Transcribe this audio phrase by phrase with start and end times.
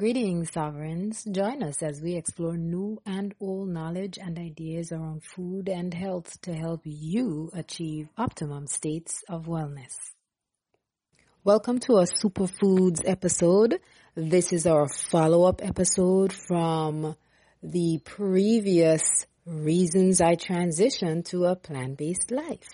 [0.00, 1.24] Greetings, sovereigns.
[1.30, 6.40] Join us as we explore new and old knowledge and ideas around food and health
[6.40, 9.92] to help you achieve optimum states of wellness.
[11.44, 13.78] Welcome to our superfoods episode.
[14.14, 17.14] This is our follow-up episode from
[17.62, 22.70] the previous reasons I transitioned to a plant-based life.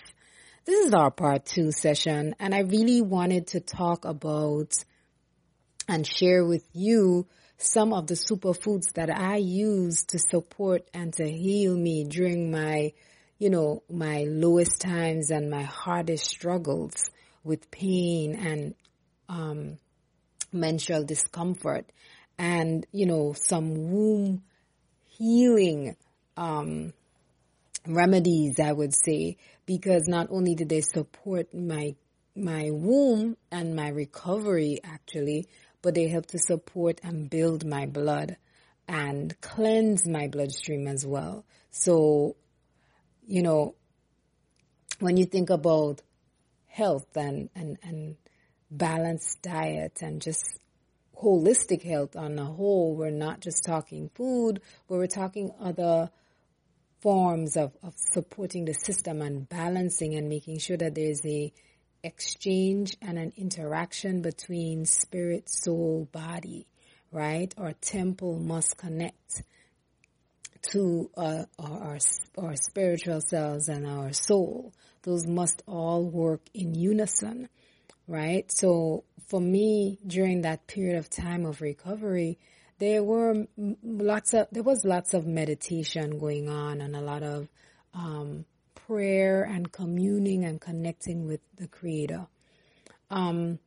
[0.63, 4.81] This is our part two session and I really wanted to talk about
[5.87, 7.27] and share with you
[7.57, 12.93] some of the superfoods that I use to support and to heal me during my,
[13.39, 17.09] you know, my lowest times and my hardest struggles
[17.43, 18.75] with pain and,
[19.29, 19.77] um,
[20.51, 21.91] menstrual discomfort
[22.37, 24.43] and, you know, some womb
[25.17, 25.95] healing,
[26.35, 26.93] um,
[27.87, 31.95] remedies, I would say, because not only did they support my
[32.35, 35.47] my womb and my recovery actually,
[35.81, 38.37] but they help to support and build my blood
[38.87, 41.45] and cleanse my bloodstream as well.
[41.71, 42.35] So,
[43.25, 43.75] you know,
[44.99, 46.01] when you think about
[46.67, 48.15] health and, and, and
[48.71, 50.59] balanced diet and just
[51.21, 56.09] holistic health on the whole, we're not just talking food, but we're talking other
[57.01, 61.51] forms of, of supporting the system and balancing and making sure that there's a
[62.07, 66.65] exchange and an interaction between spirit, soul, body,
[67.11, 67.53] right?
[67.57, 69.43] Our temple must connect
[70.71, 71.99] to uh, our,
[72.37, 74.73] our spiritual selves and our soul.
[75.03, 77.49] Those must all work in unison,
[78.07, 78.51] right?
[78.51, 82.39] So for me, during that period of time of recovery,
[82.79, 83.45] there were
[83.83, 87.47] lots of, there was lots of meditation going on and a lot of,
[87.93, 88.45] um,
[88.87, 92.25] prayer and communing and connecting with the Creator.
[93.09, 93.59] Um,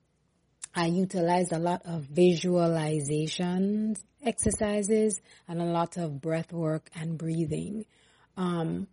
[0.75, 7.85] I utilize a lot of visualization exercises and a lot of breath work and breathing.
[8.39, 8.87] Um,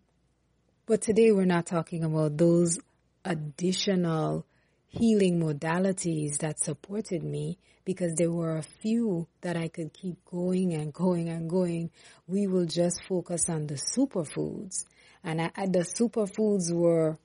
[0.86, 2.77] but today we're not talking about those
[3.23, 4.45] additional
[4.89, 10.73] healing modalities that supported me because there were a few that I could keep going
[10.73, 11.89] and going and going.
[12.27, 14.83] We will just focus on the superfoods
[15.27, 17.17] and I, I, the superfoods were,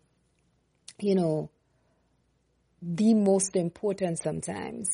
[0.98, 1.50] you know,
[2.82, 4.90] the most important sometimes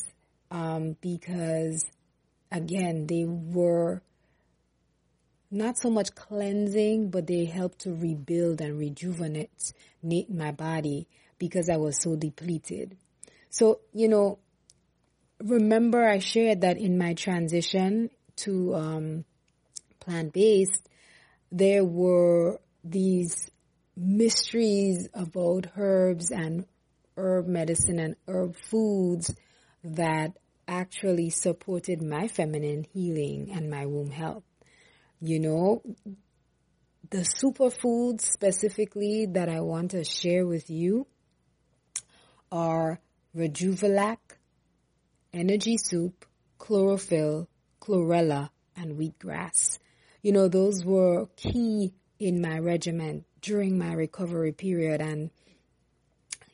[0.51, 1.83] um, because,
[2.51, 4.03] again, they were
[5.49, 9.73] not so much cleansing, but they helped to rebuild and rejuvenate
[10.29, 11.07] my body
[11.39, 12.95] because I was so depleted.
[13.49, 14.37] So, you know,
[15.43, 19.25] remember I shared that in my transition to um,
[19.99, 20.87] plant based,
[21.51, 22.59] there were
[22.89, 23.49] these
[23.95, 26.65] mysteries of about herbs and
[27.17, 29.35] herb medicine and herb foods
[29.83, 34.43] that actually supported my feminine healing and my womb health.
[35.19, 35.81] You know,
[37.09, 41.07] the superfoods specifically that I want to share with you
[42.51, 42.99] are
[43.35, 44.17] Rejuvelac,
[45.33, 46.25] Energy Soup,
[46.57, 47.47] Chlorophyll,
[47.81, 49.77] Chlorella, and Wheatgrass.
[50.21, 55.31] You know, those were key in my regiment during my recovery period and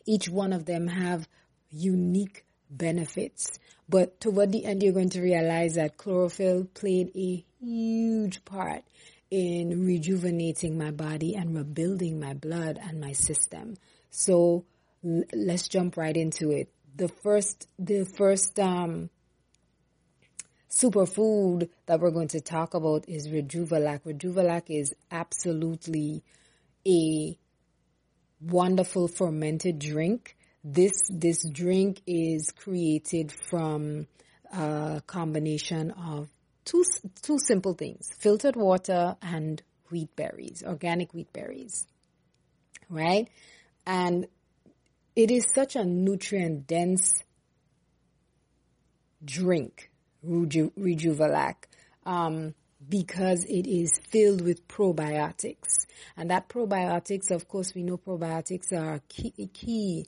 [0.05, 1.27] each one of them have
[1.71, 3.59] unique benefits.
[3.89, 8.83] But toward the end, you're going to realize that chlorophyll played a huge part
[9.31, 13.75] in rejuvenating my body and rebuilding my blood and my system.
[14.11, 14.65] So
[15.03, 16.69] let's jump right into it.
[16.95, 19.09] The first, the first, um,
[20.75, 24.01] superfood that we're going to talk about is Rejuvelac.
[24.03, 26.23] Rejuvelac is absolutely
[26.85, 27.37] a
[28.41, 30.35] wonderful fermented drink.
[30.63, 34.07] This this drink is created from
[34.51, 36.29] a combination of
[36.65, 36.83] two
[37.21, 41.87] two simple things: filtered water and wheat berries, organic wheat berries.
[42.89, 43.29] Right?
[43.85, 44.27] And
[45.15, 47.23] it is such a nutrient dense
[49.23, 49.89] drink
[50.25, 51.55] Reju- Rejuvelac,
[52.05, 52.53] um,
[52.87, 55.85] because it is filled with probiotics.
[56.17, 60.07] And that probiotics, of course, we know probiotics are key, key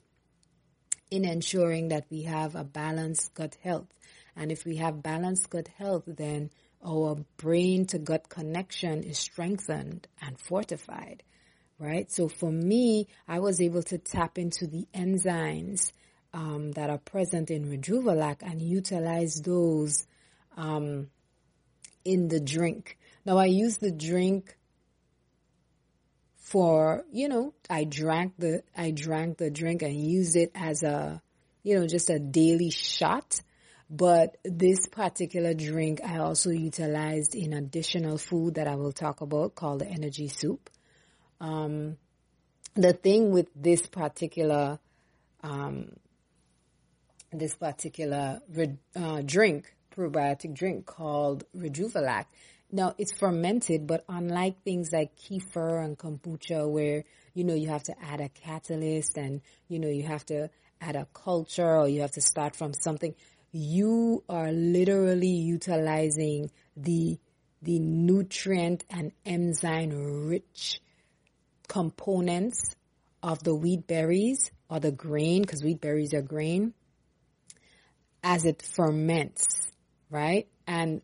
[1.09, 3.87] in ensuring that we have a balanced gut health.
[4.35, 6.51] And if we have balanced gut health, then
[6.85, 11.23] our brain to gut connection is strengthened and fortified,
[11.79, 12.11] right?
[12.11, 15.91] So for me, I was able to tap into the enzymes
[16.37, 20.05] um, that are present in Rejuvelac and utilize those
[20.55, 21.09] um,
[22.05, 22.97] in the drink.
[23.25, 24.55] Now I use the drink
[26.35, 31.21] for you know I drank the I drank the drink and used it as a
[31.63, 33.41] you know just a daily shot.
[33.89, 39.55] But this particular drink I also utilized in additional food that I will talk about
[39.55, 40.69] called the energy soup.
[41.41, 41.97] Um,
[42.75, 44.77] the thing with this particular
[45.41, 45.93] um,
[47.31, 48.41] this particular
[48.95, 52.25] uh, drink, probiotic drink called Rejuvelac.
[52.71, 57.03] Now it's fermented, but unlike things like kefir and kombucha, where
[57.33, 60.50] you know you have to add a catalyst and you know you have to
[60.81, 63.15] add a culture or you have to start from something,
[63.51, 67.18] you are literally utilizing the
[67.62, 70.80] the nutrient and enzyme rich
[71.68, 72.75] components
[73.23, 76.73] of the wheat berries or the grain, because wheat berries are grain,
[78.27, 79.45] as it ferments,
[80.09, 80.50] right?
[80.68, 81.01] And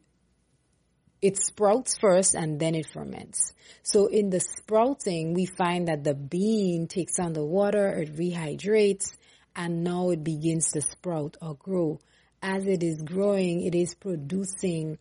[1.21, 3.53] it sprouts first and then it ferments.
[3.81, 9.15] So in the sprouting, we find that the bean takes on the water, it rehydrates,
[9.55, 12.01] and now it begins to sprout or grow.
[12.41, 14.97] As it is growing, it is producing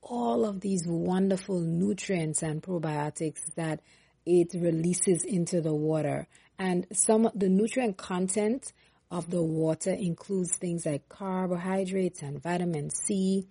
[0.00, 3.80] all of these wonderful nutrients and probiotics that
[4.24, 6.26] it releases into the water.
[6.58, 8.72] And some of the nutrient content
[9.10, 13.48] of the water includes things like carbohydrates and vitamin C,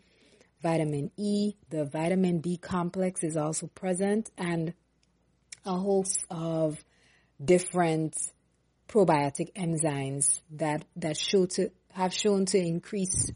[0.61, 1.53] vitamin E.
[1.69, 4.73] The vitamin B complex is also present and
[5.65, 6.83] a host of
[7.43, 8.15] different
[8.87, 13.31] probiotic enzymes that, that show to have shown to increase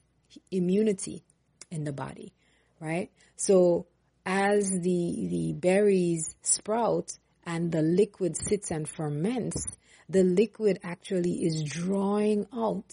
[0.52, 1.24] immunity
[1.72, 2.34] in the body,
[2.80, 3.10] right?
[3.36, 3.88] So
[4.26, 7.12] as the, the berries sprout,
[7.50, 9.66] and the liquid sits and ferments,
[10.10, 12.92] the liquid actually is drawing out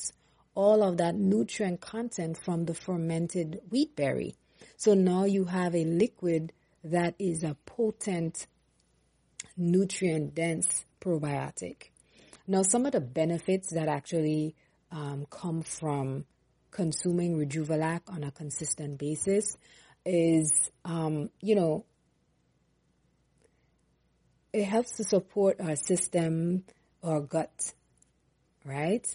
[0.55, 4.35] all of that nutrient content from the fermented wheat berry.
[4.77, 6.53] So now you have a liquid
[6.85, 8.47] that is a potent,
[9.57, 11.91] nutrient dense probiotic.
[12.47, 14.55] Now, some of the benefits that actually
[14.93, 16.27] um, come from
[16.71, 19.57] consuming Rejuvelac on a consistent basis
[20.05, 21.85] is, um, you know,
[24.53, 26.65] it helps to support our system,
[27.03, 27.73] our gut,
[28.65, 29.07] right?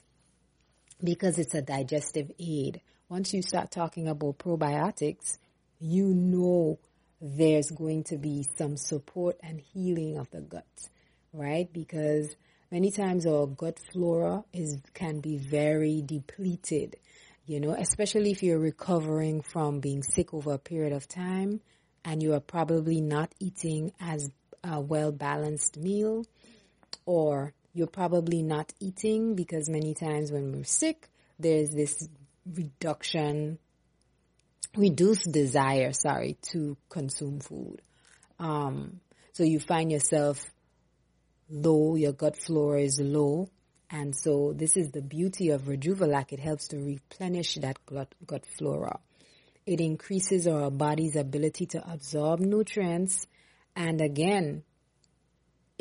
[1.04, 2.82] Because it's a digestive aid.
[3.10, 5.38] Once you start talking about probiotics,
[5.80, 6.80] you know
[7.20, 10.66] there's going to be some support and healing of the gut,
[11.34, 11.72] right?
[11.72, 12.36] Because
[12.72, 16.96] many times our gut flora is can be very depleted,
[17.46, 21.62] you know, especially if you're recovering from being sick over a period of time
[22.04, 24.30] and you are probably not eating as
[24.64, 26.26] a well balanced meal,
[27.06, 31.10] or you're probably not eating because many times when we're sick,
[31.40, 32.08] there's this
[32.46, 33.60] reduction,
[34.76, 37.82] reduced desire, sorry, to consume food.
[38.40, 39.00] Um,
[39.34, 40.44] so you find yourself
[41.50, 43.50] low, your gut flora is low.
[43.90, 46.32] And so this is the beauty of Rejuvelac.
[46.32, 49.00] It helps to replenish that gut, gut flora.
[49.66, 53.28] It increases our body's ability to absorb nutrients
[53.76, 54.64] and again,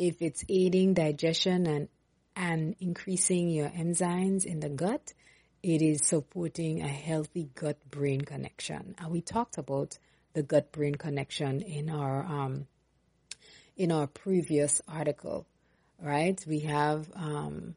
[0.01, 1.87] if it's aiding digestion and,
[2.35, 5.13] and increasing your enzymes in the gut,
[5.61, 8.95] it is supporting a healthy gut brain connection.
[8.97, 9.99] And we talked about
[10.33, 12.65] the gut brain connection in our, um,
[13.77, 15.45] in our previous article,
[16.01, 16.43] right?
[16.47, 17.75] We have, um,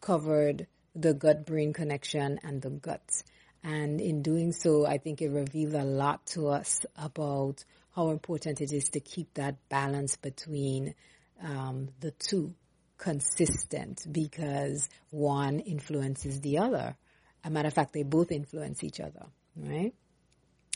[0.00, 0.66] covered
[0.96, 3.22] the gut brain connection and the gut.
[3.62, 8.60] And in doing so, I think it revealed a lot to us about how important
[8.60, 10.96] it is to keep that balance between
[11.42, 12.54] um, the two
[12.98, 16.96] consistent because one influences the other.
[17.44, 19.94] A matter of fact, they both influence each other, right?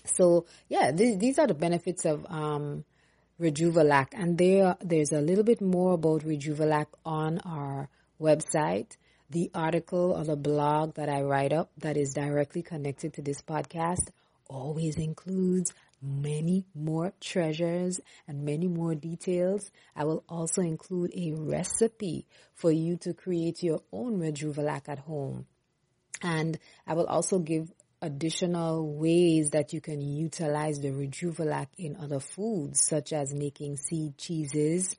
[0.04, 2.85] So yeah, th- these are the benefits of um,
[3.40, 7.88] Rejuvelac, and there there's a little bit more about Rejuvelac on our
[8.21, 8.97] website.
[9.30, 13.40] The article or the blog that I write up that is directly connected to this
[13.42, 14.11] podcast
[14.49, 15.73] always includes
[16.04, 19.70] many more treasures and many more details.
[19.96, 25.46] I will also include a recipe for you to create your own Rejuvelac at home.
[26.23, 32.20] And I will also give additional ways that you can utilize the Rejuvelac in other
[32.20, 34.94] foods, such as making seed cheeses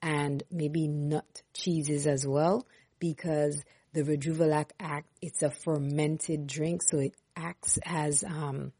[0.00, 2.66] and maybe nut cheeses as well,
[3.00, 8.72] because the Rejuvelac act, it's a fermented drink, so it acts as, um,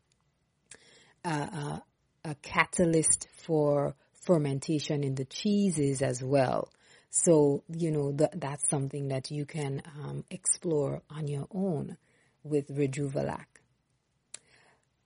[1.24, 1.82] a, a,
[2.24, 6.70] a catalyst for fermentation in the cheeses as well.
[7.10, 11.96] So, you know, th- that's something that you can um, explore on your own
[12.42, 13.46] with Rejuvelac.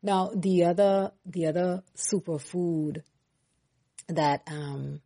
[0.03, 3.03] Now, the other, the other superfood
[4.09, 5.01] that um,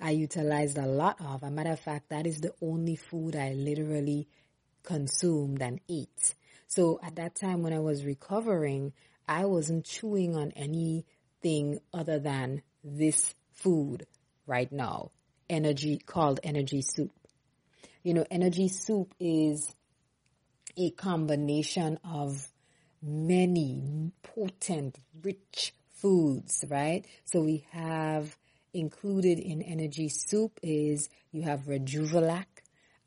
[0.00, 3.52] I utilized a lot of, a matter of fact, that is the only food I
[3.54, 4.28] literally
[4.82, 6.34] consumed and ate.
[6.68, 8.92] So at that time when I was recovering,
[9.28, 14.06] I wasn't chewing on anything other than this food
[14.46, 15.10] right now.
[15.48, 17.12] Energy called energy soup.
[18.02, 19.74] You know, energy soup is
[20.76, 22.48] a combination of
[23.02, 27.04] many potent, rich foods, right?
[27.24, 28.36] So we have
[28.72, 32.46] included in energy soup is you have Rejuvelac.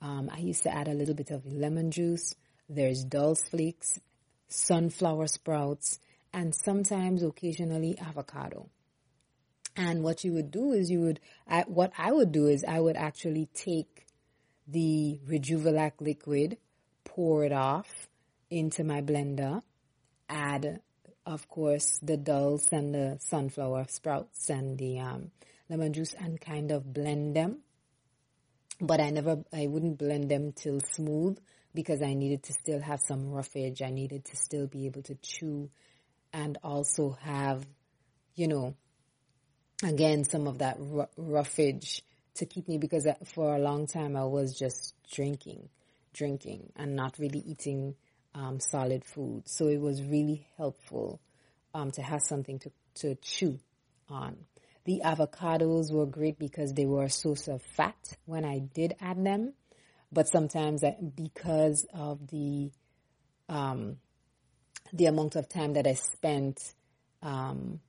[0.02, 2.36] Um, I used to add a little bit of lemon juice.
[2.70, 4.00] There's dulse flakes,
[4.48, 6.00] sunflower sprouts,
[6.38, 8.70] and sometimes occasionally avocado.
[9.76, 12.80] And what you would do is you would, I, what I would do is I
[12.80, 14.06] would actually take
[14.68, 16.58] the Rejuvelac liquid,
[17.04, 18.08] pour it off
[18.52, 19.64] into my blender,
[20.30, 20.82] add,
[21.26, 25.32] of course, the dulse and the sunflower sprouts and the um,
[25.70, 27.62] lemon juice and kind of blend them.
[28.80, 31.40] But I never, I wouldn't blend them till smooth
[31.74, 33.82] because I needed to still have some roughage.
[33.82, 35.72] I needed to still be able to chew
[36.34, 37.66] and also have,
[38.36, 38.76] you know,
[39.84, 40.78] again, some of that
[41.18, 42.04] roughage
[42.36, 45.70] to keep me because for a long time I was just drinking,
[46.14, 47.96] drinking and not really eating
[48.36, 49.44] um, solid food.
[49.48, 51.20] So it was really helpful
[51.74, 53.60] um, to have something to, to chew
[54.10, 54.38] on.
[54.86, 59.24] The avocados were great because they were a source of fat when I did add
[59.24, 59.54] them,
[60.12, 62.72] but sometimes I, because of the
[63.50, 63.98] um,
[64.94, 66.74] the amount of time that I spent
[67.22, 67.80] um,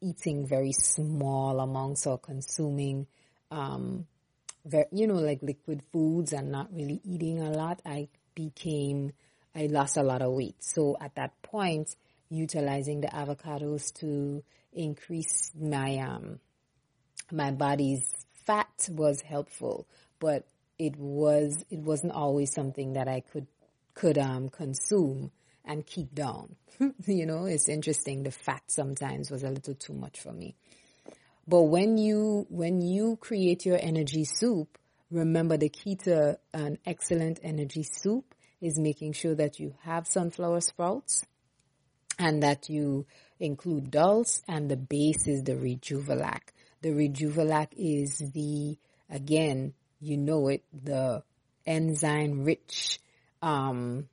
[0.00, 3.06] eating very small amounts or consuming,
[3.50, 4.06] um,
[4.64, 9.12] very, you know, like liquid foods and not really eating a lot, I became,
[9.54, 10.56] I lost a lot of weight.
[10.60, 11.94] So at that point,
[12.30, 16.40] utilizing the avocados to increase my um
[17.30, 18.04] my body's
[18.46, 19.86] fat was helpful,
[20.18, 20.44] but
[20.78, 23.46] it was it wasn't always something that I could
[23.94, 25.30] could um consume
[25.64, 26.56] and keep down.
[27.06, 28.22] you know, it's interesting.
[28.22, 30.54] The fat sometimes was a little too much for me.
[31.46, 34.78] But when you when you create your energy soup,
[35.10, 40.60] remember the key to an excellent energy soup is making sure that you have sunflower
[40.62, 41.24] sprouts
[42.18, 43.06] and that you
[43.38, 46.40] include dulse and the base is the Rejuvelac.
[46.80, 48.78] The Rejuvelac is the,
[49.10, 51.22] again, you know it, the
[51.66, 53.00] enzyme rich,
[53.42, 54.08] um,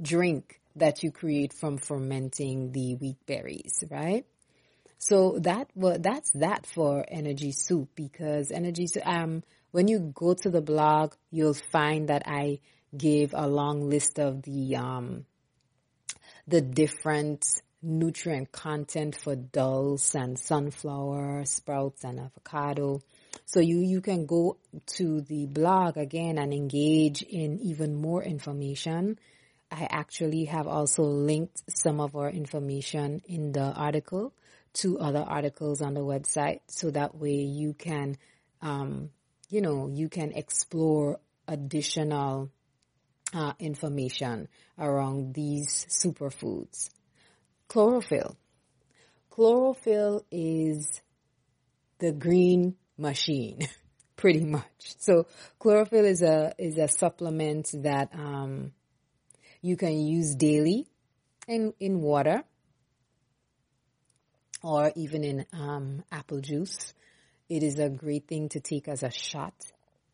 [0.00, 4.24] drink that you create from fermenting the wheat berries, right?
[4.98, 10.50] So that well, that's that for energy soup because energy um when you go to
[10.50, 12.60] the blog you'll find that I
[12.96, 15.24] gave a long list of the um
[16.46, 17.46] the different
[17.82, 23.00] nutrient content for dulse and sunflower sprouts and avocado.
[23.46, 24.58] So you, you can go
[24.96, 29.18] to the blog again and engage in even more information.
[29.70, 34.34] I actually have also linked some of our information in the article
[34.74, 38.16] to other articles on the website so that way you can,
[38.62, 39.10] um,
[39.48, 42.50] you know, you can explore additional
[43.32, 44.48] uh, information
[44.78, 46.90] around these superfoods.
[47.68, 48.36] Chlorophyll.
[49.30, 51.00] Chlorophyll is
[51.98, 53.60] the green machine,
[54.16, 54.64] pretty much.
[54.98, 55.26] So
[55.58, 58.72] chlorophyll is a is a supplement that um,
[59.62, 60.86] you can use daily
[61.46, 62.42] in in water
[64.62, 66.94] or even in um, apple juice.
[67.48, 69.54] It is a great thing to take as a shot,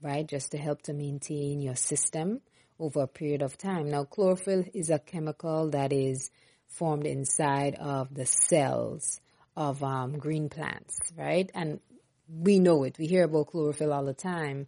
[0.00, 0.26] right?
[0.26, 2.40] Just to help to maintain your system
[2.78, 3.90] over a period of time.
[3.90, 6.30] Now, chlorophyll is a chemical that is
[6.68, 9.20] formed inside of the cells
[9.56, 11.50] of um, green plants, right?
[11.54, 11.80] And
[12.28, 12.98] we know it.
[12.98, 14.66] We hear about chlorophyll all the time.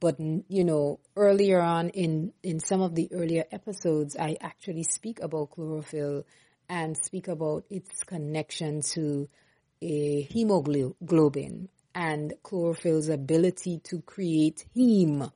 [0.00, 5.20] But, you know, earlier on in, in some of the earlier episodes, I actually speak
[5.20, 6.24] about chlorophyll
[6.68, 9.28] and speak about its connection to
[9.82, 15.30] a hemoglobin and chlorophyll's ability to create heme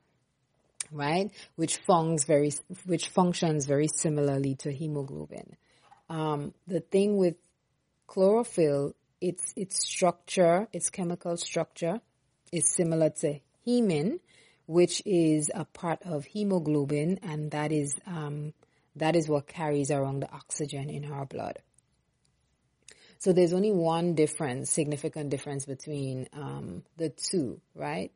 [0.93, 1.31] right?
[1.57, 2.53] Which functions very,
[2.85, 5.57] which functions very similarly to hemoglobin.
[6.09, 7.37] Um, the thing with
[8.07, 12.01] chlorophyll, its its structure, its chemical structure,
[12.53, 14.21] is similar to hemin,
[14.67, 18.53] which is a part of hemoglobin, and that is um,
[18.97, 21.59] that is what carries around the oxygen in our blood.
[23.19, 28.11] So there's only one difference, significant difference between um, the two, right?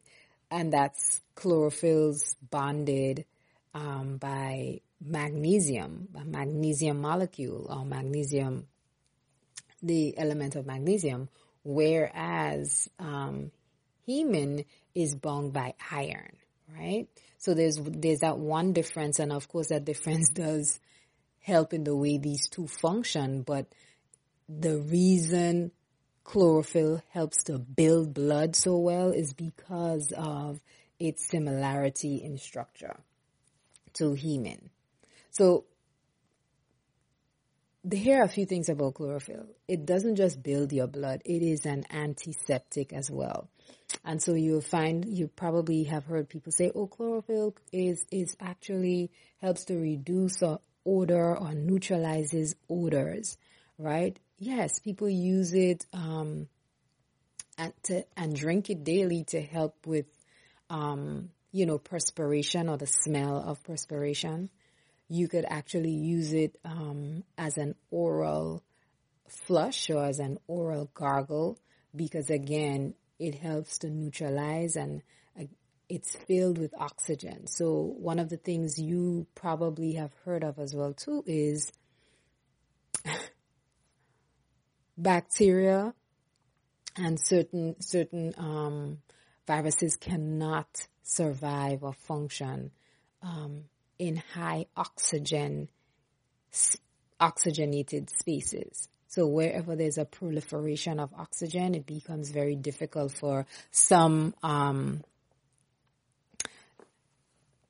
[0.50, 3.24] and that's chlorophylls bonded
[3.74, 8.66] um, by magnesium, a magnesium molecule or magnesium,
[9.82, 11.28] the element of magnesium,
[11.62, 13.50] whereas um,
[14.06, 16.36] hemin is bound by iron,
[16.74, 17.06] right?
[17.38, 20.80] So there's there's that one difference, and of course that difference does
[21.40, 23.42] help in the way these two function.
[23.42, 23.66] But
[24.48, 25.72] the reason
[26.24, 30.60] chlorophyll helps to build blood so well is because of
[30.98, 32.96] its similarity in structure
[33.94, 34.70] to hemin.
[35.30, 35.64] So
[37.92, 39.46] here are a few things about chlorophyll.
[39.68, 43.48] It doesn't just build your blood, it is an antiseptic as well.
[44.04, 49.10] And so you'll find, you probably have heard people say, oh, chlorophyll is, is actually
[49.40, 53.36] helps to reduce or odor or neutralizes odors,
[53.78, 54.18] right?
[54.38, 56.48] Yes, people use it, um,
[57.58, 60.06] and to, and drink it daily to help with,
[60.68, 64.50] um, you know, perspiration or the smell of perspiration
[65.08, 68.62] you could actually use it um, as an oral
[69.28, 71.58] flush or as an oral gargle
[71.94, 75.02] because again it helps to neutralize and
[75.38, 75.44] uh,
[75.88, 77.46] it's filled with oxygen.
[77.46, 81.72] So one of the things you probably have heard of as well too is
[84.98, 85.94] bacteria
[86.96, 88.98] and certain certain um,
[89.46, 92.70] viruses cannot survive or function
[93.22, 93.64] um,
[93.98, 95.68] in high oxygen,
[97.20, 98.88] oxygenated spaces.
[99.08, 105.02] So wherever there's a proliferation of oxygen, it becomes very difficult for some um,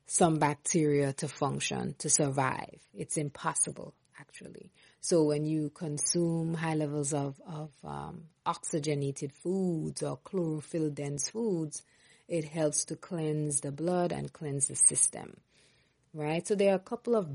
[0.07, 2.81] some bacteria to function, to survive.
[2.95, 4.71] It's impossible, actually.
[5.01, 11.83] So when you consume high levels of, of um, oxygenated foods or chlorophyll dense foods,
[12.29, 15.37] it helps to cleanse the blood and cleanse the system
[16.15, 16.47] right?
[16.47, 17.29] So there are a couple of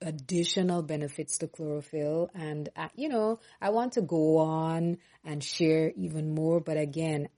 [0.00, 2.30] additional benefits to chlorophyll.
[2.34, 6.60] And uh, you know i want to go on and share even more.
[6.60, 7.28] But again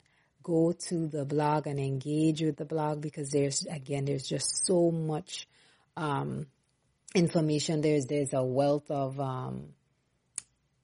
[0.43, 4.91] go to the blog and engage with the blog because there's again there's just so
[4.91, 5.47] much
[5.97, 6.47] um,
[7.15, 7.81] information.
[7.81, 9.75] There's there's a wealth of um,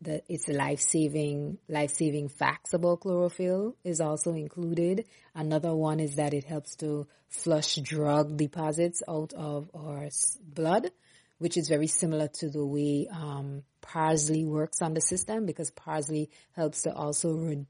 [0.01, 5.07] the it's life saving life saving facts about chlorophyll is also included.
[5.35, 10.09] Another one is that it helps to flush drug deposits out of our
[10.43, 10.91] blood,
[11.39, 16.31] which is very similar to the way um, parsley works on the system because parsley
[16.53, 17.67] helps to also re-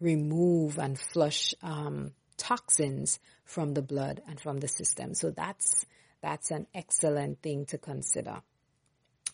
[0.00, 5.14] remove and flush um, toxins from the blood and from the system.
[5.14, 5.84] So that's
[6.20, 8.42] that's an excellent thing to consider.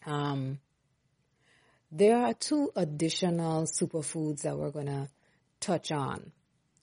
[0.07, 0.59] Um,
[1.97, 5.09] there are two additional superfoods that we're going to
[5.61, 6.33] touch on.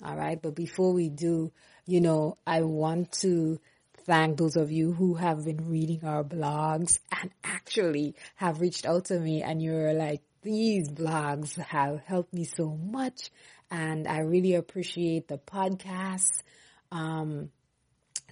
[0.04, 0.42] All right.
[0.42, 1.52] But before we do,
[1.86, 3.60] you know, I want to
[4.06, 9.06] thank those of you who have been reading our blogs and actually have reached out
[9.06, 13.32] to me and you're like, these blogs have helped me so much.
[13.70, 16.42] And I really appreciate the podcasts.
[16.90, 17.52] Um,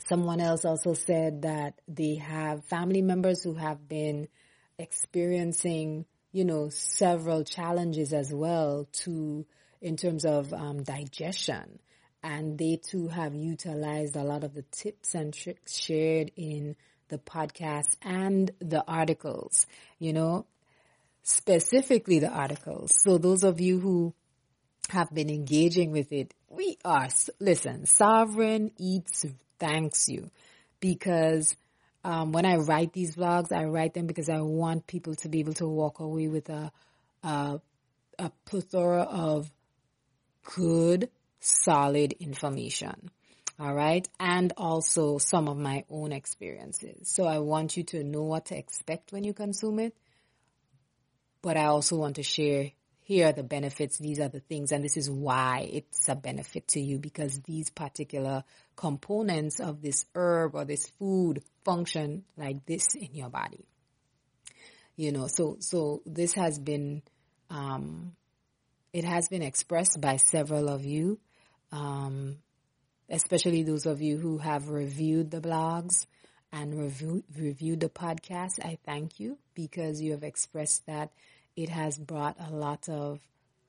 [0.08, 4.30] someone else also said that they have family members who have been
[4.78, 9.46] experiencing you know, several challenges as well to,
[9.82, 11.80] in terms of um, digestion.
[12.22, 16.76] And they too have utilized a lot of the tips and tricks shared in
[17.08, 19.66] the podcast and the articles,
[20.00, 20.46] you know,
[21.24, 22.94] specifically the articles.
[23.04, 24.14] So those of you who
[24.90, 29.26] have been engaging with it, we are, listen, Sovereign Eats
[29.60, 30.30] thanks you
[30.80, 31.56] because
[32.10, 35.42] um, when I write these blogs, I write them because I want people to be
[35.42, 36.72] able to walk away with a,
[37.22, 37.62] a,
[38.18, 39.52] a plethora of
[40.56, 43.12] good, solid information.
[43.60, 44.08] All right.
[44.20, 47.10] And also some of my own experiences.
[47.14, 49.96] So I want you to know what to expect when you consume it.
[51.44, 52.72] But I also want to share
[53.10, 56.68] here are the benefits, these are the things, and this is why it's a benefit
[56.68, 58.44] to you because these particular
[58.76, 63.66] components of this herb or this food function like this in your body.
[64.96, 67.02] You know, so, so this has been,
[67.50, 68.16] um,
[68.94, 71.20] it has been expressed by several of you,
[71.72, 72.38] um,
[73.10, 76.06] especially those of you who have reviewed the blogs
[76.52, 78.64] and review, reviewed the podcast.
[78.64, 81.10] I thank you because you have expressed that
[81.60, 83.20] it has brought a lot of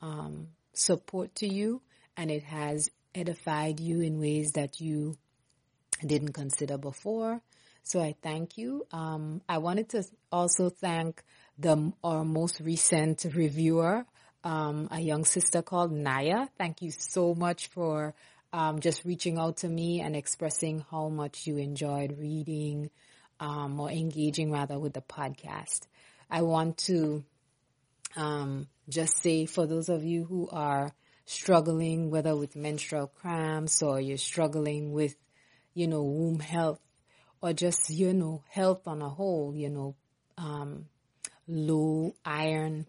[0.00, 1.82] um, support to you
[2.16, 5.16] and it has edified you in ways that you
[6.06, 7.40] didn't consider before.
[7.82, 8.86] So I thank you.
[8.92, 11.24] Um, I wanted to also thank
[11.58, 14.06] the our most recent reviewer,
[14.44, 16.46] um, a young sister called Naya.
[16.58, 18.14] Thank you so much for
[18.52, 22.90] um, just reaching out to me and expressing how much you enjoyed reading
[23.40, 25.88] um, or engaging rather with the podcast.
[26.30, 27.24] I want to
[28.16, 30.92] um, just say for those of you who are
[31.24, 35.14] struggling, whether with menstrual cramps or you're struggling with,
[35.74, 36.80] you know, womb health
[37.40, 39.94] or just, you know, health on a whole, you know,
[40.36, 40.86] um,
[41.46, 42.86] low iron,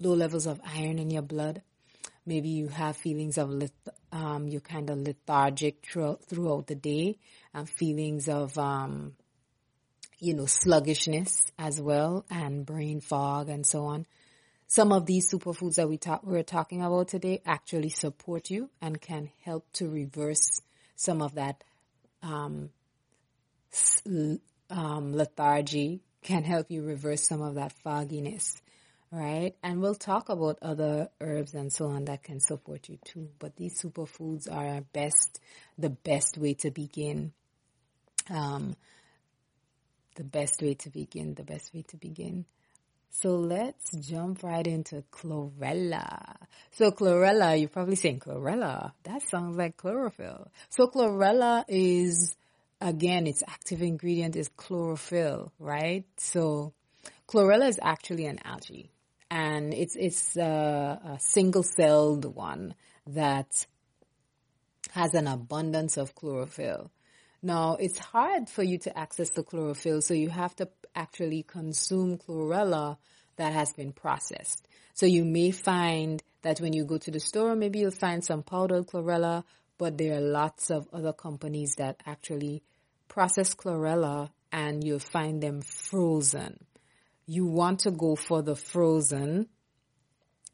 [0.00, 1.62] low levels of iron in your blood.
[2.26, 3.70] Maybe you have feelings of,
[4.12, 7.18] um, you're kind of lethargic throughout, throughout the day
[7.54, 9.14] and feelings of, um,
[10.22, 14.06] you know, sluggishness as well and brain fog and so on.
[14.68, 19.00] Some of these superfoods that we talk, we're talking about today actually support you and
[19.00, 20.62] can help to reverse
[20.94, 21.64] some of that
[22.22, 22.70] um,
[24.70, 28.62] um, lethargy, can help you reverse some of that fogginess,
[29.10, 29.56] right?
[29.60, 33.28] And we'll talk about other herbs and so on that can support you too.
[33.40, 35.40] But these superfoods are best,
[35.76, 37.32] the best way to begin.
[38.30, 38.76] Um,
[40.14, 42.44] the best way to begin, the best way to begin.
[43.10, 46.36] So let's jump right into chlorella.
[46.72, 48.92] So chlorella, you're probably saying chlorella.
[49.02, 50.48] That sounds like chlorophyll.
[50.70, 52.34] So chlorella is,
[52.80, 56.04] again, its active ingredient is chlorophyll, right?
[56.16, 56.72] So
[57.28, 58.90] chlorella is actually an algae
[59.30, 62.74] and it's, it's a, a single celled one
[63.06, 63.66] that
[64.92, 66.90] has an abundance of chlorophyll.
[67.42, 72.18] Now, it's hard for you to access the chlorophyll, so you have to actually consume
[72.18, 72.98] chlorella
[73.36, 74.66] that has been processed.
[74.94, 78.42] So you may find that when you go to the store, maybe you'll find some
[78.42, 79.44] powdered chlorella,
[79.78, 82.62] but there are lots of other companies that actually
[83.08, 86.58] process chlorella and you'll find them frozen.
[87.26, 89.48] You want to go for the frozen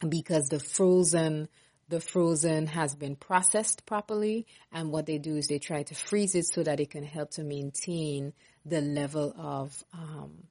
[0.09, 1.49] because the frozen
[1.89, 6.35] the frozen has been processed properly and what they do is they try to freeze
[6.35, 8.33] it so that it can help to maintain
[8.67, 10.45] the level of um,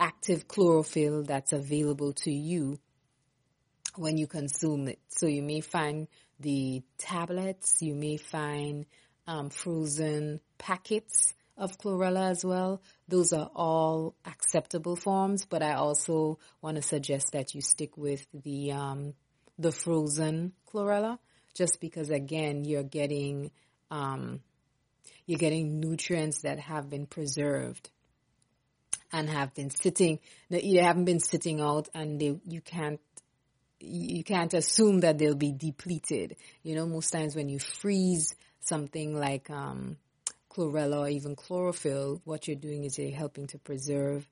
[0.00, 2.78] active chlorophyll that's available to you
[3.96, 4.98] when you consume it.
[5.08, 6.08] So you may find
[6.40, 8.86] the tablets, you may find
[9.26, 12.82] um, frozen packets of chlorella as well.
[13.06, 18.26] Those are all acceptable forms, but I also want to suggest that you stick with
[18.32, 19.14] the um,
[19.58, 21.18] the frozen chlorella,
[21.54, 23.50] just because again you're getting
[23.90, 24.40] um,
[25.26, 27.90] you're getting nutrients that have been preserved
[29.12, 30.18] and have been sitting,
[30.50, 33.00] they haven't been sitting out and they, you can't,
[33.80, 36.36] you can't assume that they'll be depleted.
[36.62, 39.96] You know, most times when you freeze something like, um,
[40.50, 44.28] chlorella or even chlorophyll, what you're doing is you're helping to preserve,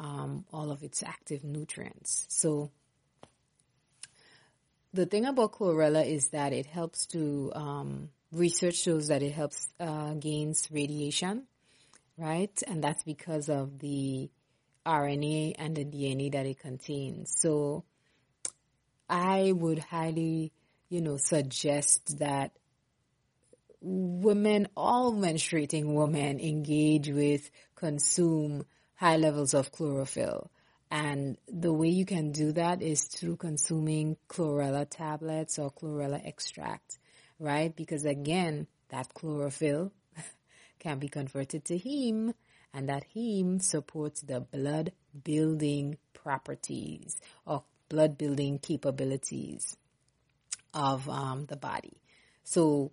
[0.00, 2.26] um, all of its active nutrients.
[2.28, 2.70] So,
[4.94, 9.68] the thing about chlorella is that it helps to um, research shows that it helps
[9.80, 11.44] uh, against radiation,
[12.18, 12.62] right?
[12.66, 14.30] And that's because of the
[14.84, 17.34] RNA and the DNA that it contains.
[17.38, 17.84] So
[19.08, 20.52] I would highly,
[20.88, 22.52] you know, suggest that
[23.80, 30.50] women, all menstruating women engage with, consume high levels of chlorophyll.
[30.92, 36.98] And the way you can do that is through consuming chlorella tablets or chlorella extract,
[37.38, 37.74] right?
[37.74, 39.90] Because again, that chlorophyll
[40.80, 42.34] can be converted to heme
[42.74, 44.92] and that heme supports the blood
[45.24, 49.78] building properties or blood building capabilities
[50.74, 52.02] of um, the body.
[52.44, 52.92] So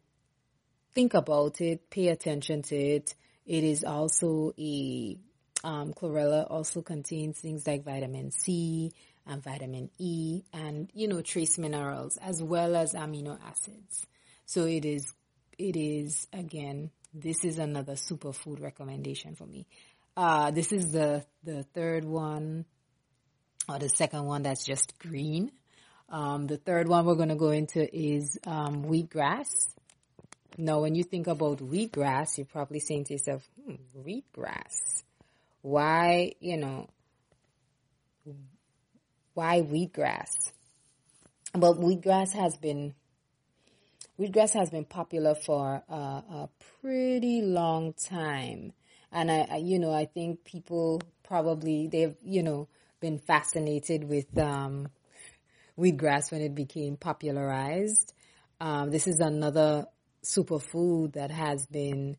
[0.96, 3.14] think about it, pay attention to it.
[3.46, 5.18] It is also a
[5.64, 8.92] um, chlorella also contains things like vitamin C
[9.28, 14.06] and vitamin E and you know trace minerals as well as amino acids.
[14.46, 15.14] So it is
[15.58, 19.68] it is again this is another superfood recommendation for me.
[20.16, 22.66] Uh, this is the, the third one
[23.68, 25.52] or the second one that's just green.
[26.10, 29.48] Um, the third one we're going to go into is um, wheatgrass.
[30.58, 35.04] Now, when you think about wheatgrass, you're probably saying to yourself, hmm, wheatgrass.
[35.70, 36.88] Why, you know,
[39.36, 40.52] why wheatgrass?
[41.54, 42.96] But wheatgrass has been
[44.20, 46.50] wheatgrass has been popular for a
[46.82, 48.74] pretty long time.
[49.12, 52.68] And I, I, you know, I think people probably, they've, you know,
[53.00, 54.88] been fascinated with, um,
[55.78, 58.14] wheatgrass when it became popularized.
[58.60, 59.86] Um, this is another
[60.24, 62.18] superfood that has been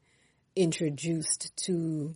[0.57, 2.15] introduced to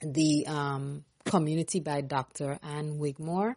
[0.00, 2.58] the um, community by Dr.
[2.62, 3.56] Ann Wigmore.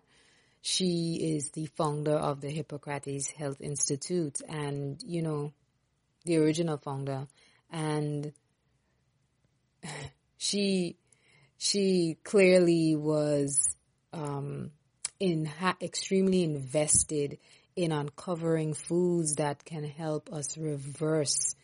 [0.62, 5.54] She is the founder of the Hippocrates Health Institute and, you know,
[6.26, 7.28] the original founder.
[7.72, 8.32] And
[10.38, 10.98] she,
[11.58, 13.76] she clearly was,
[14.14, 14.72] um,
[15.20, 17.38] in ha- extremely invested
[17.76, 21.56] in uncovering foods that can help us reverse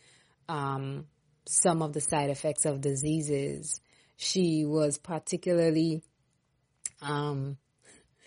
[0.48, 1.06] um,
[1.46, 3.80] some of the side effects of diseases.
[4.20, 6.02] She was particularly,
[7.00, 7.56] um,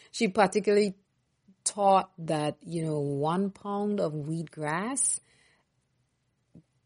[0.09, 0.95] she particularly
[1.65, 5.19] taught that, you know, one pound of wheatgrass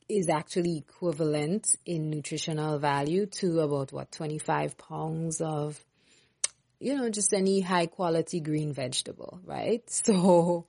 [0.10, 5.80] is actually equivalent in nutritional value to about what, 25 pounds of,
[6.80, 9.84] you know, just any high quality green vegetable, right?
[9.90, 10.66] So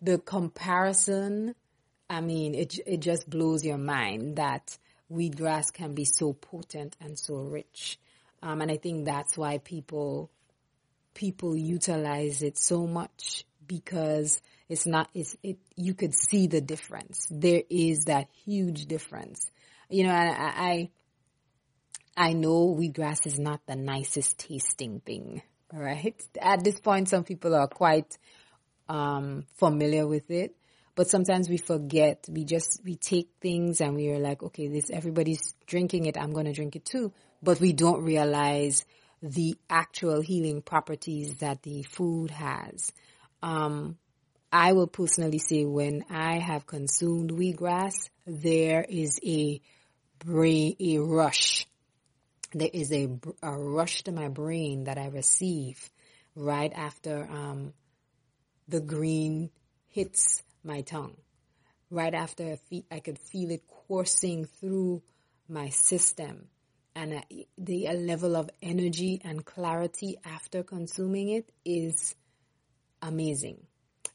[0.00, 1.56] the comparison,
[2.08, 4.78] I mean, it, it just blows your mind that
[5.10, 7.98] wheatgrass can be so potent and so rich.
[8.42, 10.30] Um, and I think that's why people
[11.14, 17.26] people utilize it so much because it's not it's it you could see the difference.
[17.30, 19.50] There is that huge difference.
[19.90, 20.90] You know, I
[22.16, 25.42] I, I know wheatgrass is not the nicest tasting thing,
[25.72, 26.20] right?
[26.40, 28.16] At this point some people are quite
[28.88, 30.54] um, familiar with it
[30.98, 32.26] but sometimes we forget.
[32.28, 36.18] We just we take things and we are like okay this everybody's drinking it.
[36.18, 37.12] I'm going to drink it too.
[37.40, 38.84] But we don't realize
[39.22, 42.90] the actual healing properties that the food has.
[43.44, 43.96] Um,
[44.50, 49.60] i will personally say when i have consumed wheatgrass there is a
[50.18, 51.66] brain a rush.
[52.54, 53.08] There is a,
[53.42, 55.90] a rush to my brain that i receive
[56.34, 57.72] right after um,
[58.66, 59.50] the green
[59.90, 61.16] hits my tongue.
[61.90, 65.02] Right after I, fe- I could feel it coursing through
[65.48, 66.48] my system
[66.94, 67.22] and
[67.56, 72.14] the level of energy and clarity after consuming it is
[73.00, 73.58] amazing.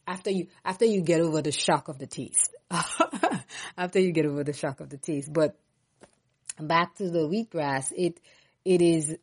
[0.06, 2.54] After you, after you get over the shock of the taste,
[3.78, 5.56] after you get over the shock of the taste, but
[6.60, 8.20] back to the wheatgrass, it,
[8.66, 9.16] it is,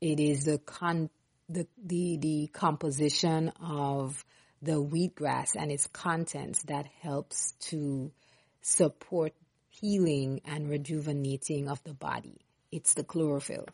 [0.00, 1.10] it is the con,
[1.48, 4.24] the, the, the composition of
[4.62, 8.12] the wheatgrass and its contents that helps to
[8.60, 9.32] support
[9.68, 12.38] healing and rejuvenating of the body.
[12.70, 13.66] It's the chlorophyll.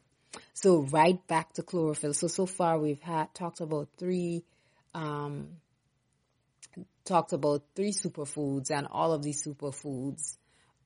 [0.54, 2.14] So right back to chlorophyll.
[2.14, 4.44] So so far we've had talked about three
[4.94, 5.48] um,
[7.04, 10.36] talked about three superfoods and all of these superfoods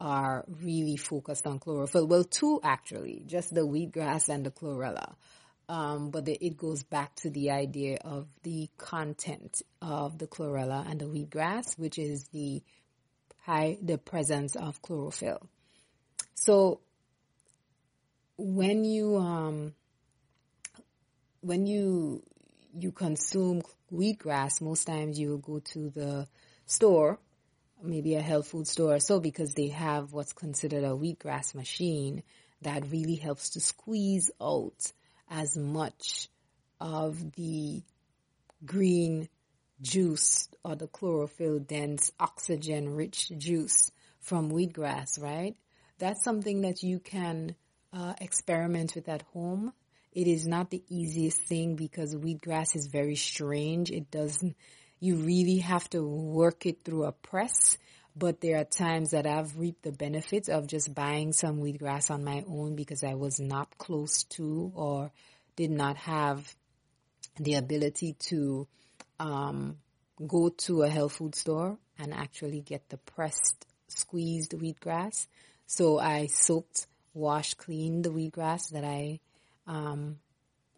[0.01, 2.07] are really focused on chlorophyll.
[2.07, 5.15] Well, two actually, just the wheatgrass and the chlorella.
[5.73, 10.85] Um, but the, it goes back to the idea of the content of the chlorella
[10.87, 12.63] and the wheatgrass, which is the
[13.47, 15.49] high, the presence of chlorophyll.
[16.35, 16.81] So
[18.37, 19.73] when you, um,
[21.41, 22.23] when you,
[22.75, 26.29] you consume wheatgrass, most times you go to the
[26.67, 27.19] store,
[27.83, 32.23] maybe a health food store, so because they have what's considered a wheatgrass machine
[32.61, 34.93] that really helps to squeeze out
[35.33, 36.29] as much
[36.81, 37.83] of the
[38.65, 39.29] green
[39.81, 43.91] juice or the chlorophyll dense oxygen rich juice
[44.21, 45.57] from wheatgrass, right?
[45.99, 47.57] That's something that you can
[47.93, 49.73] uh, experiment with at home.
[50.13, 53.91] It is not the easiest thing because wheatgrass is very strange.
[53.91, 54.55] It doesn't,
[55.01, 57.79] you really have to work it through a press
[58.15, 62.25] but there are times that I've reaped the benefits of just buying some wheatgrass on
[62.25, 65.11] my own because I was not close to or
[65.57, 66.55] did not have
[67.39, 68.67] the ability to
[69.19, 69.79] um,
[70.27, 75.27] go to a health food store and actually get the pressed, squeezed wheatgrass.
[75.67, 79.21] So I soaked, washed, cleaned the wheatgrass that I
[79.67, 80.19] um,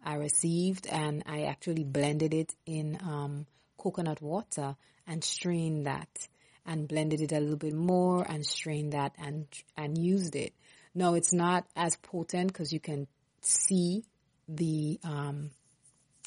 [0.04, 3.46] I received, and I actually blended it in um,
[3.78, 6.28] coconut water and strained that
[6.66, 9.46] and blended it a little bit more and strained that and
[9.76, 10.52] and used it.
[10.94, 13.06] No, it's not as potent because you can
[13.40, 14.04] see
[14.48, 15.50] the um,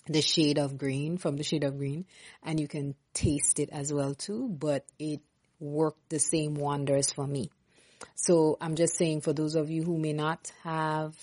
[0.08, 2.06] the shade of green from the shade of green,
[2.43, 4.47] and you can taste it as well too.
[4.50, 5.21] But it
[5.60, 7.50] worked the same wonders for me.
[8.15, 11.15] So I'm just saying for those of you who may not have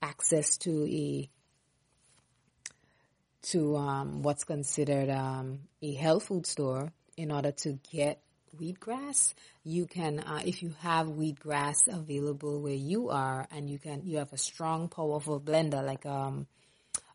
[0.00, 1.28] access to a
[3.42, 8.20] to um, what's considered um, a health food store in order to get
[8.58, 9.34] wheatgrass.
[9.62, 14.18] You can, uh, if you have wheatgrass available where you are, and you can, you
[14.18, 16.46] have a strong, powerful blender like um,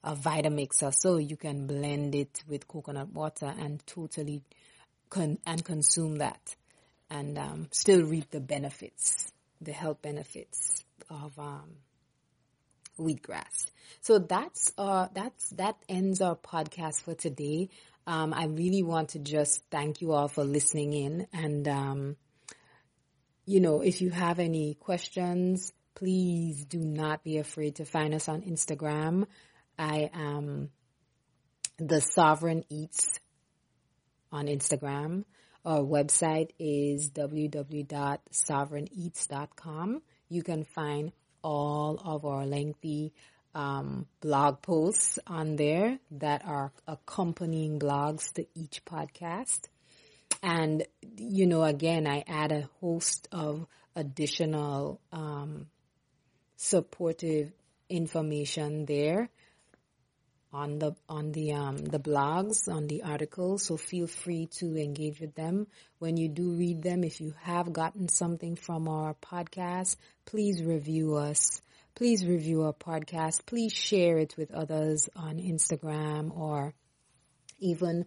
[0.03, 4.43] a Vitamix or so, you can blend it with coconut water and totally
[5.09, 6.55] con- and consume that,
[7.09, 11.77] and um, still reap the benefits, the health benefits of um,
[12.99, 13.65] wheatgrass.
[14.01, 17.69] So that's uh that's that ends our podcast for today.
[18.09, 21.27] Um, I really want to just thank you all for listening in.
[21.31, 22.15] And, um,
[23.45, 28.27] you know, if you have any questions, please do not be afraid to find us
[28.27, 29.27] on Instagram.
[29.77, 30.71] I am
[31.77, 33.19] the Sovereign Eats
[34.31, 35.25] on Instagram.
[35.63, 40.01] Our website is www.sovereigneats.com.
[40.29, 41.11] You can find
[41.43, 43.13] all of our lengthy
[43.55, 49.61] um, blog posts on there that are accompanying blogs to each podcast.
[50.43, 50.85] And,
[51.17, 55.67] you know, again, I add a host of additional um,
[56.55, 57.51] supportive
[57.89, 59.29] information there
[60.51, 63.63] on the on the um, the blogs on the articles.
[63.65, 65.67] So feel free to engage with them.
[65.99, 71.15] When you do read them if you have gotten something from our podcast please review
[71.15, 71.61] us
[71.95, 76.73] please review our podcast please share it with others on Instagram or
[77.59, 78.05] even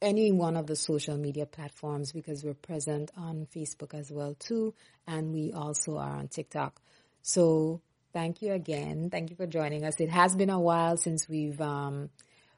[0.00, 4.74] any one of the social media platforms because we're present on Facebook as well too
[5.06, 6.80] and we also are on TikTok
[7.22, 7.80] so
[8.12, 9.10] Thank you again.
[9.10, 10.00] Thank you for joining us.
[10.00, 12.08] It has been a while since we've um,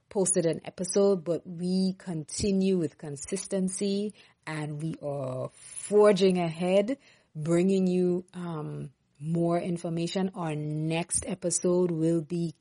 [0.09, 4.15] posted an episode, but we continue with consistency
[4.47, 6.99] and we are forging ahead,
[7.35, 10.33] bringing you um, more information.
[10.35, 12.55] Our next episode will be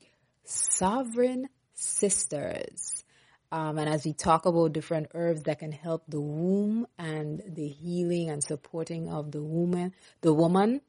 [0.44, 3.02] Sovereign Sisters.
[3.52, 7.66] Um, and as we talk about different herbs that can help the womb and the
[7.66, 10.80] healing and supporting of the woman, the woman,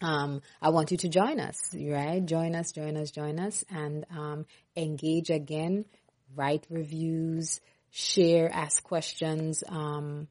[0.00, 2.24] um, I want you to join us, right?
[2.24, 5.84] Join us, join us, join us, and um, engage again.
[6.34, 7.60] Write reviews,
[7.90, 10.28] share, ask questions, um,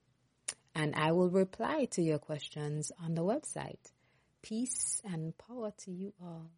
[0.73, 3.91] and I will reply to your questions on the website.
[4.41, 6.51] Peace and power to you all.